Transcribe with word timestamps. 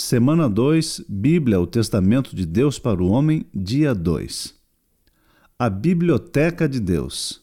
Semana 0.00 0.48
2, 0.48 1.06
Bíblia, 1.08 1.60
o 1.60 1.66
Testamento 1.66 2.36
de 2.36 2.46
Deus 2.46 2.78
para 2.78 3.02
o 3.02 3.08
Homem, 3.08 3.44
dia 3.52 3.92
2. 3.92 4.54
A 5.58 5.68
Biblioteca 5.68 6.68
de 6.68 6.78
Deus. 6.78 7.42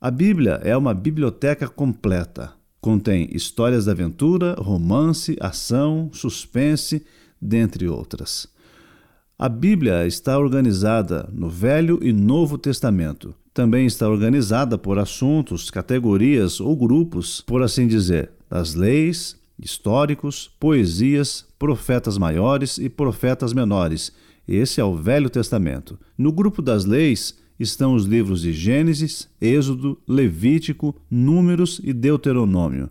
A 0.00 0.10
Bíblia 0.10 0.52
é 0.64 0.74
uma 0.74 0.94
biblioteca 0.94 1.68
completa. 1.68 2.54
Contém 2.80 3.28
histórias 3.30 3.84
de 3.84 3.90
aventura, 3.90 4.54
romance, 4.58 5.36
ação, 5.38 6.08
suspense, 6.14 7.04
dentre 7.38 7.86
outras. 7.86 8.48
A 9.38 9.46
Bíblia 9.46 10.06
está 10.06 10.38
organizada 10.38 11.28
no 11.30 11.50
Velho 11.50 11.98
e 12.00 12.10
Novo 12.10 12.56
Testamento. 12.56 13.34
Também 13.52 13.84
está 13.84 14.08
organizada 14.08 14.78
por 14.78 14.98
assuntos, 14.98 15.70
categorias 15.70 16.58
ou 16.58 16.74
grupos, 16.74 17.42
por 17.42 17.62
assim 17.62 17.86
dizer, 17.86 18.30
das 18.48 18.74
leis, 18.74 19.38
históricos, 19.62 20.50
poesias, 20.58 21.46
profetas 21.58 22.16
maiores 22.18 22.78
e 22.78 22.88
profetas 22.88 23.52
menores. 23.52 24.12
Esse 24.48 24.80
é 24.80 24.84
o 24.84 24.96
Velho 24.96 25.30
Testamento. 25.30 25.98
No 26.16 26.32
grupo 26.32 26.62
das 26.62 26.84
leis 26.84 27.38
estão 27.58 27.94
os 27.94 28.04
livros 28.04 28.42
de 28.42 28.52
Gênesis, 28.52 29.28
Êxodo, 29.40 30.00
Levítico, 30.08 30.96
Números 31.10 31.80
e 31.84 31.92
Deuteronômio. 31.92 32.90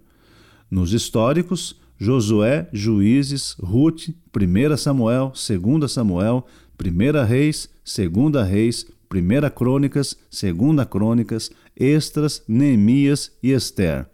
Nos 0.70 0.94
históricos, 0.94 1.76
Josué, 1.98 2.70
Juízes, 2.72 3.58
Ruth, 3.60 4.10
1 4.34 4.78
Samuel, 4.78 5.34
2 5.34 5.92
Samuel, 5.92 6.46
1 6.80 7.26
Reis, 7.26 7.70
2 7.84 8.48
Reis, 8.48 8.86
1 9.12 9.50
Crônicas, 9.50 10.16
2 10.32 10.88
Crônicas, 10.88 11.52
Extras, 11.76 12.44
Neemias 12.48 13.32
e 13.42 13.52
Esther. 13.52 14.08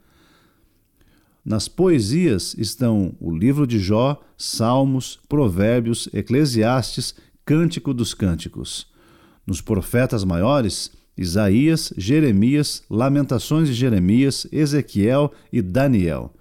Nas 1.46 1.68
poesias 1.68 2.56
estão 2.58 3.16
o 3.20 3.30
livro 3.32 3.68
de 3.68 3.78
Jó, 3.78 4.20
Salmos, 4.36 5.20
Provérbios, 5.30 6.10
Eclesiastes, 6.12 7.14
Cântico 7.46 7.94
dos 7.94 8.16
Cânticos. 8.16 8.88
Nos 9.46 9.62
profetas 9.62 10.24
maiores, 10.24 10.92
Isaías, 11.16 11.94
Jeremias, 11.96 12.82
Lamentações 12.90 13.68
de 13.68 13.76
Jeremias, 13.76 14.48
Ezequiel 14.52 15.32
e 15.54 15.62
Daniel. 15.62 16.34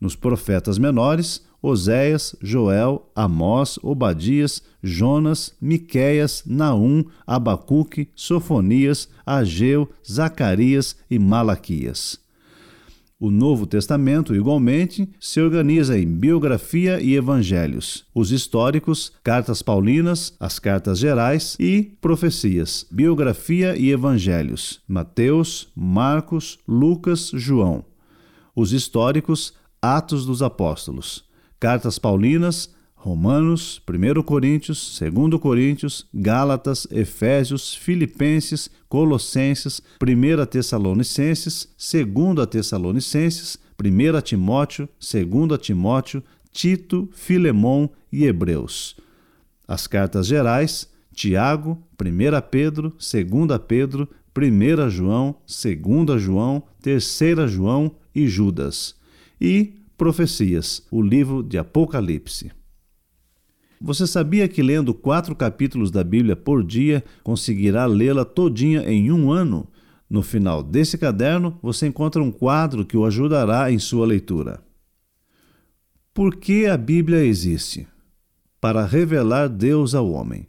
Nos 0.00 0.16
profetas 0.16 0.78
menores, 0.78 1.44
Oséias, 1.60 2.34
Joel, 2.40 3.10
Amós, 3.14 3.78
Obadias, 3.82 4.62
Jonas, 4.82 5.54
Miqueias, 5.60 6.42
Naum, 6.46 7.04
Abacuque, 7.26 8.08
Sofonias, 8.14 9.06
Ageu, 9.26 9.90
Zacarias 10.10 10.96
e 11.10 11.18
Malaquias. 11.18 12.25
O 13.18 13.30
Novo 13.30 13.66
Testamento, 13.66 14.34
igualmente, 14.34 15.08
se 15.18 15.40
organiza 15.40 15.98
em 15.98 16.06
biografia 16.06 17.00
e 17.00 17.14
evangelhos, 17.14 18.04
os 18.14 18.30
históricos, 18.30 19.10
cartas 19.24 19.62
paulinas, 19.62 20.34
as 20.38 20.58
cartas 20.58 20.98
gerais 20.98 21.56
e 21.58 21.96
profecias, 21.98 22.86
biografia 22.90 23.74
e 23.74 23.90
evangelhos, 23.90 24.82
Mateus, 24.86 25.68
Marcos, 25.74 26.58
Lucas, 26.68 27.30
João. 27.32 27.86
Os 28.54 28.74
históricos, 28.74 29.54
Atos 29.80 30.26
dos 30.26 30.42
Apóstolos, 30.42 31.24
cartas 31.58 31.98
paulinas, 31.98 32.75
Romanos, 32.96 33.80
1 33.88 34.22
Coríntios, 34.22 34.98
2 34.98 35.40
Coríntios, 35.40 36.08
Gálatas, 36.12 36.88
Efésios, 36.90 37.74
Filipenses, 37.74 38.68
Colossenses, 38.88 39.80
1 40.02 40.46
Tessalonicenses, 40.46 41.68
2 41.78 42.46
Tessalonicenses, 42.48 43.58
1 43.78 44.20
Timóteo, 44.22 44.88
2 44.98 45.60
Timóteo, 45.60 46.22
Tito, 46.50 47.08
Filemão 47.12 47.90
e 48.10 48.24
Hebreus. 48.24 48.96
As 49.68 49.86
cartas 49.86 50.26
gerais, 50.26 50.88
Tiago, 51.14 51.78
1 52.00 52.06
Pedro, 52.50 52.92
2 52.98 53.60
Pedro, 53.68 54.08
1 54.36 54.90
João, 54.90 55.36
2 55.46 56.20
João, 56.22 56.62
3 56.80 57.18
João 57.48 57.92
e 58.14 58.26
Judas. 58.26 58.94
E 59.40 59.74
profecias, 59.96 60.82
o 60.90 61.00
livro 61.00 61.42
de 61.42 61.56
Apocalipse. 61.56 62.50
Você 63.80 64.06
sabia 64.06 64.48
que 64.48 64.62
lendo 64.62 64.94
quatro 64.94 65.34
capítulos 65.34 65.90
da 65.90 66.02
Bíblia 66.02 66.34
por 66.34 66.64
dia 66.64 67.04
conseguirá 67.22 67.86
lê-la 67.86 68.24
todinha 68.24 68.82
em 68.82 69.12
um 69.12 69.30
ano? 69.30 69.68
No 70.08 70.22
final 70.22 70.62
desse 70.62 70.96
caderno, 70.96 71.58
você 71.62 71.86
encontra 71.86 72.22
um 72.22 72.30
quadro 72.30 72.84
que 72.84 72.96
o 72.96 73.04
ajudará 73.04 73.70
em 73.70 73.78
sua 73.78 74.06
leitura. 74.06 74.60
Por 76.14 76.36
que 76.36 76.66
a 76.66 76.76
Bíblia 76.76 77.24
existe? 77.24 77.86
Para 78.60 78.86
revelar 78.86 79.48
Deus 79.48 79.94
ao 79.94 80.10
homem. 80.10 80.46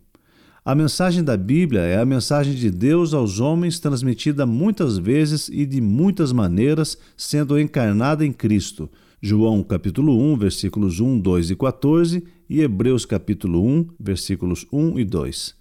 A 0.63 0.75
mensagem 0.75 1.23
da 1.23 1.35
Bíblia 1.35 1.81
é 1.81 1.97
a 1.97 2.05
mensagem 2.05 2.53
de 2.53 2.69
Deus 2.69 3.13
aos 3.13 3.39
homens 3.39 3.79
transmitida 3.79 4.45
muitas 4.45 4.97
vezes 4.97 5.49
e 5.49 5.65
de 5.65 5.81
muitas 5.81 6.31
maneiras, 6.31 6.97
sendo 7.15 7.59
encarnada 7.59 8.25
em 8.25 8.31
Cristo. 8.31 8.89
João 9.19 9.63
capítulo 9.63 10.16
1, 10.16 10.38
versículos 10.38 11.00
1, 11.00 11.19
2 11.19 11.50
e 11.50 11.55
14 11.55 12.23
e 12.47 12.61
Hebreus 12.61 13.03
capítulo 13.03 13.66
1, 13.66 13.88
versículos 14.00 14.67
1 14.72 15.00
e 15.00 15.03
2. 15.03 15.55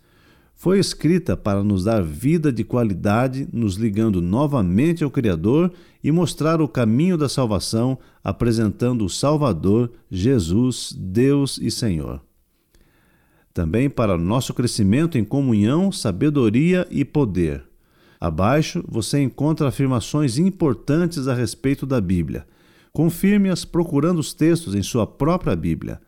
Foi 0.54 0.78
escrita 0.78 1.38
para 1.38 1.64
nos 1.64 1.84
dar 1.84 2.02
vida 2.02 2.52
de 2.52 2.62
qualidade, 2.64 3.48
nos 3.50 3.76
ligando 3.76 4.20
novamente 4.20 5.02
ao 5.02 5.10
Criador 5.10 5.72
e 6.04 6.12
mostrar 6.12 6.60
o 6.60 6.68
caminho 6.68 7.16
da 7.16 7.30
salvação, 7.30 7.98
apresentando 8.22 9.06
o 9.06 9.08
Salvador, 9.08 9.90
Jesus, 10.10 10.94
Deus 10.94 11.58
e 11.58 11.70
Senhor. 11.70 12.20
Também 13.54 13.88
para 13.88 14.18
nosso 14.18 14.52
crescimento 14.52 15.16
em 15.16 15.24
comunhão, 15.24 15.90
sabedoria 15.90 16.86
e 16.90 17.06
poder. 17.06 17.64
Abaixo 18.20 18.84
você 18.86 19.22
encontra 19.22 19.68
afirmações 19.68 20.36
importantes 20.36 21.26
a 21.26 21.34
respeito 21.34 21.86
da 21.86 22.02
Bíblia. 22.02 22.46
Confirme-as 22.96 23.62
procurando 23.62 24.20
os 24.20 24.32
textos 24.32 24.74
em 24.74 24.82
sua 24.82 25.06
própria 25.06 25.54
Bíblia. 25.54 26.00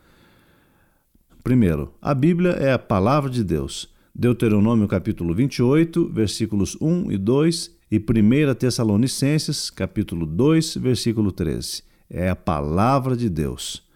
Primeiro, 1.44 1.92
a 2.00 2.14
Bíblia 2.14 2.52
é 2.52 2.72
a 2.72 2.78
palavra 2.78 3.28
de 3.28 3.44
Deus. 3.44 3.92
Deuteronômio 4.14 4.88
capítulo 4.88 5.34
28, 5.34 6.08
versículos 6.10 6.78
1 6.80 7.12
e 7.12 7.18
2 7.18 7.76
e 7.90 7.98
1 7.98 8.54
Tessalonicenses 8.54 9.68
capítulo 9.68 10.24
2, 10.24 10.76
versículo 10.76 11.30
13. 11.30 11.82
É 12.08 12.30
a 12.30 12.34
palavra 12.34 13.14
de 13.14 13.28
Deus. 13.28 13.86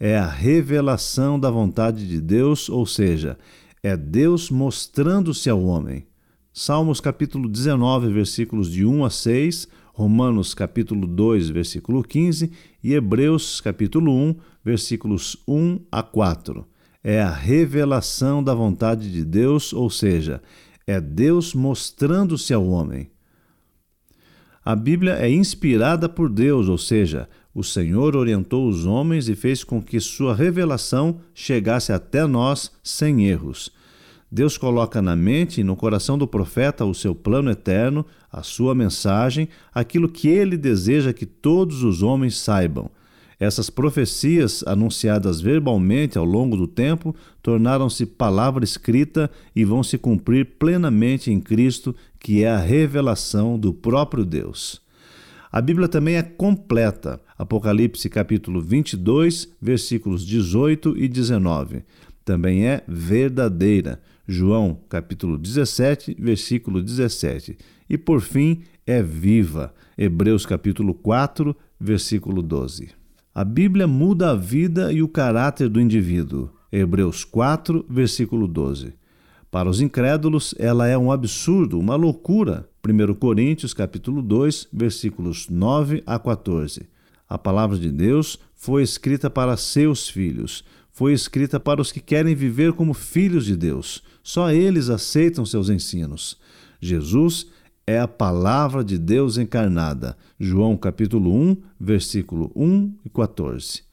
É 0.00 0.16
a 0.16 0.26
revelação 0.26 1.38
da 1.38 1.50
vontade 1.50 2.08
de 2.08 2.22
Deus, 2.22 2.70
ou 2.70 2.86
seja, 2.86 3.38
é 3.82 3.94
Deus 3.98 4.50
mostrando-se 4.50 5.50
ao 5.50 5.62
homem. 5.62 6.06
Salmos 6.54 7.02
capítulo 7.02 7.50
19, 7.50 8.10
versículos 8.10 8.72
de 8.72 8.86
1 8.86 9.04
a 9.04 9.10
6, 9.10 9.68
Romanos 9.98 10.54
capítulo 10.54 11.08
2, 11.08 11.50
versículo 11.50 12.04
15 12.04 12.52
e 12.84 12.94
Hebreus 12.94 13.60
capítulo 13.60 14.12
1, 14.12 14.36
versículos 14.64 15.36
1 15.48 15.80
a 15.90 16.04
4. 16.04 16.64
É 17.02 17.20
a 17.20 17.32
revelação 17.32 18.40
da 18.40 18.54
vontade 18.54 19.10
de 19.10 19.24
Deus, 19.24 19.72
ou 19.72 19.90
seja, 19.90 20.40
é 20.86 21.00
Deus 21.00 21.52
mostrando-se 21.52 22.54
ao 22.54 22.64
homem. 22.64 23.10
A 24.64 24.76
Bíblia 24.76 25.14
é 25.14 25.28
inspirada 25.28 26.08
por 26.08 26.28
Deus, 26.28 26.68
ou 26.68 26.78
seja, 26.78 27.28
o 27.52 27.64
Senhor 27.64 28.14
orientou 28.14 28.68
os 28.68 28.86
homens 28.86 29.28
e 29.28 29.34
fez 29.34 29.64
com 29.64 29.82
que 29.82 29.98
sua 29.98 30.32
revelação 30.32 31.18
chegasse 31.34 31.92
até 31.92 32.24
nós 32.24 32.70
sem 32.84 33.26
erros. 33.26 33.72
Deus 34.30 34.58
coloca 34.58 35.00
na 35.00 35.16
mente 35.16 35.60
e 35.60 35.64
no 35.64 35.74
coração 35.74 36.18
do 36.18 36.26
profeta 36.26 36.84
o 36.84 36.94
seu 36.94 37.14
plano 37.14 37.50
eterno, 37.50 38.04
a 38.30 38.42
sua 38.42 38.74
mensagem, 38.74 39.48
aquilo 39.72 40.08
que 40.08 40.28
ele 40.28 40.56
deseja 40.56 41.14
que 41.14 41.24
todos 41.24 41.82
os 41.82 42.02
homens 42.02 42.36
saibam. 42.36 42.90
Essas 43.40 43.70
profecias, 43.70 44.64
anunciadas 44.66 45.40
verbalmente 45.40 46.18
ao 46.18 46.24
longo 46.24 46.56
do 46.56 46.66
tempo, 46.66 47.14
tornaram-se 47.40 48.04
palavra 48.04 48.64
escrita 48.64 49.30
e 49.54 49.64
vão 49.64 49.82
se 49.82 49.96
cumprir 49.96 50.56
plenamente 50.58 51.30
em 51.30 51.40
Cristo, 51.40 51.94
que 52.18 52.42
é 52.42 52.50
a 52.50 52.58
revelação 52.58 53.58
do 53.58 53.72
próprio 53.72 54.24
Deus. 54.24 54.82
A 55.50 55.62
Bíblia 55.62 55.88
também 55.88 56.16
é 56.16 56.22
completa. 56.22 57.20
Apocalipse 57.38 58.10
capítulo 58.10 58.60
22, 58.60 59.48
versículos 59.62 60.26
18 60.26 60.98
e 60.98 61.08
19. 61.08 61.84
Também 62.28 62.66
é 62.66 62.84
verdadeira. 62.86 64.02
João 64.26 64.80
capítulo 64.86 65.38
17, 65.38 66.14
versículo 66.20 66.82
17. 66.82 67.56
E 67.88 67.96
por 67.96 68.20
fim, 68.20 68.64
é 68.86 69.02
viva. 69.02 69.72
Hebreus 69.96 70.44
capítulo 70.44 70.92
4, 70.92 71.56
versículo 71.80 72.42
12. 72.42 72.90
A 73.34 73.42
Bíblia 73.42 73.86
muda 73.86 74.32
a 74.32 74.34
vida 74.34 74.92
e 74.92 75.02
o 75.02 75.08
caráter 75.08 75.70
do 75.70 75.80
indivíduo. 75.80 76.50
Hebreus 76.70 77.24
4, 77.24 77.86
versículo 77.88 78.46
12. 78.46 78.92
Para 79.50 79.70
os 79.70 79.80
incrédulos, 79.80 80.54
ela 80.58 80.86
é 80.86 80.98
um 80.98 81.10
absurdo, 81.10 81.78
uma 81.78 81.96
loucura. 81.96 82.68
1 82.86 83.14
Coríntios 83.14 83.72
capítulo 83.72 84.20
2, 84.20 84.68
versículos 84.70 85.48
9 85.48 86.02
a 86.04 86.18
14. 86.18 86.90
A 87.26 87.38
palavra 87.38 87.78
de 87.78 87.90
Deus 87.90 88.38
foi 88.54 88.82
escrita 88.82 89.30
para 89.30 89.56
seus 89.56 90.10
filhos, 90.10 90.62
foi 90.98 91.12
escrita 91.12 91.60
para 91.60 91.80
os 91.80 91.92
que 91.92 92.00
querem 92.00 92.34
viver 92.34 92.72
como 92.72 92.92
filhos 92.92 93.44
de 93.44 93.56
Deus. 93.56 94.02
Só 94.20 94.50
eles 94.50 94.90
aceitam 94.90 95.46
seus 95.46 95.70
ensinos. 95.70 96.36
Jesus 96.80 97.46
é 97.86 98.00
a 98.00 98.08
palavra 98.08 98.82
de 98.82 98.98
Deus 98.98 99.38
encarnada. 99.38 100.18
João 100.40 100.76
capítulo 100.76 101.32
1, 101.32 101.56
versículo 101.78 102.50
1 102.52 102.94
e 103.04 103.10
14. 103.10 103.84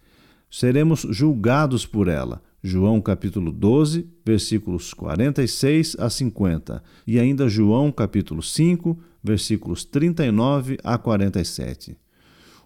Seremos 0.49 1.05
julgados 1.11 1.85
por 1.85 2.07
ela. 2.07 2.41
João 2.63 2.99
capítulo 2.99 3.51
12, 3.51 4.07
versículos 4.25 4.91
46 4.91 5.97
a 5.99 6.09
50, 6.09 6.81
e 7.05 7.19
ainda 7.19 7.47
João 7.47 7.91
capítulo 7.91 8.41
5, 8.41 8.97
versículos 9.23 9.85
39 9.85 10.79
a 10.83 10.97
47. 10.97 11.95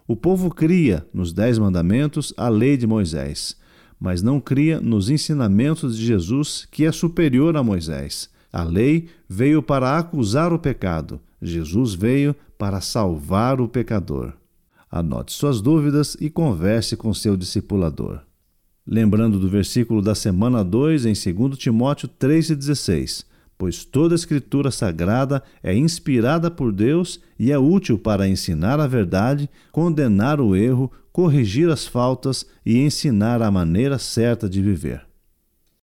O 0.08 0.16
povo 0.16 0.48
cria 0.48 1.06
nos 1.12 1.30
Dez 1.30 1.58
Mandamentos 1.58 2.32
a 2.38 2.48
lei 2.48 2.78
de 2.78 2.86
Moisés, 2.86 3.60
mas 4.00 4.22
não 4.22 4.40
cria 4.40 4.80
nos 4.80 5.10
ensinamentos 5.10 5.98
de 5.98 6.06
Jesus, 6.06 6.66
que 6.70 6.86
é 6.86 6.92
superior 6.92 7.56
a 7.56 7.62
Moisés. 7.62 8.30
A 8.50 8.64
lei 8.64 9.08
veio 9.28 9.62
para 9.62 9.98
acusar 9.98 10.52
o 10.52 10.58
pecado, 10.58 11.20
Jesus 11.40 11.94
veio 11.94 12.34
para 12.58 12.80
salvar 12.80 13.60
o 13.60 13.68
pecador. 13.68 14.32
Anote 14.90 15.32
suas 15.32 15.60
dúvidas 15.60 16.16
e 16.20 16.28
converse 16.28 16.96
com 16.96 17.14
seu 17.14 17.36
discipulador. 17.36 18.20
Lembrando 18.86 19.38
do 19.38 19.48
versículo 19.48 20.02
da 20.02 20.14
semana 20.14 20.64
2 20.64 21.06
em 21.06 21.12
2 21.12 21.56
Timóteo 21.56 22.08
3,16: 22.08 23.24
Pois 23.60 23.84
toda 23.84 24.14
Escritura 24.14 24.70
sagrada 24.70 25.42
é 25.62 25.76
inspirada 25.76 26.50
por 26.50 26.72
Deus 26.72 27.20
e 27.38 27.52
é 27.52 27.58
útil 27.58 27.98
para 27.98 28.26
ensinar 28.26 28.80
a 28.80 28.86
verdade, 28.86 29.50
condenar 29.70 30.40
o 30.40 30.56
erro, 30.56 30.90
corrigir 31.12 31.68
as 31.68 31.86
faltas 31.86 32.46
e 32.64 32.78
ensinar 32.78 33.42
a 33.42 33.50
maneira 33.50 33.98
certa 33.98 34.48
de 34.48 34.62
viver. 34.62 35.09